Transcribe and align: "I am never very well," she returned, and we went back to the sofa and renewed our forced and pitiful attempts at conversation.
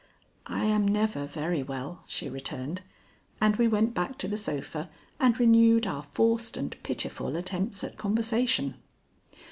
"I 0.47 0.65
am 0.65 0.87
never 0.87 1.27
very 1.27 1.61
well," 1.61 2.01
she 2.07 2.27
returned, 2.27 2.81
and 3.39 3.57
we 3.57 3.67
went 3.67 3.93
back 3.93 4.17
to 4.17 4.27
the 4.27 4.35
sofa 4.35 4.89
and 5.19 5.39
renewed 5.39 5.85
our 5.85 6.01
forced 6.01 6.57
and 6.57 6.75
pitiful 6.81 7.35
attempts 7.35 7.83
at 7.83 7.97
conversation. 7.99 8.77